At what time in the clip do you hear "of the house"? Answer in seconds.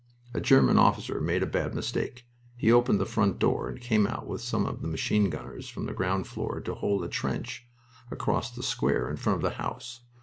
9.35-10.01